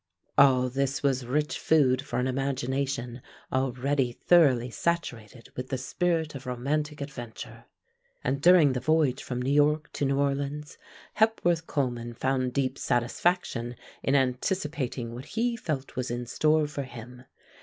All 0.35 0.67
this 0.67 1.03
was 1.03 1.27
rich 1.27 1.59
food 1.59 2.01
for 2.01 2.17
an 2.17 2.25
imagination 2.25 3.21
already 3.53 4.11
thoroughly 4.13 4.71
saturated 4.71 5.49
with 5.55 5.69
the 5.69 5.77
spirit 5.77 6.33
of 6.33 6.47
romantic 6.47 7.01
adventure, 7.01 7.65
and 8.23 8.41
during 8.41 8.73
the 8.73 8.79
voyage 8.79 9.21
from 9.21 9.39
New 9.39 9.51
York 9.53 9.93
to 9.93 10.05
New 10.05 10.17
Orleans 10.19 10.79
Hepworth 11.17 11.67
Coleman 11.67 12.15
found 12.15 12.51
deep 12.51 12.79
satisfaction 12.79 13.75
in 14.01 14.15
anticipating 14.15 15.13
what 15.13 15.25
he 15.25 15.55
felt 15.55 15.95
was 15.95 16.09
in 16.09 16.25
store 16.25 16.65
for 16.65 16.81
him. 16.81 17.25